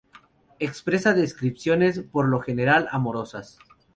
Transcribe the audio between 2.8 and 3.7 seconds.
amorosas.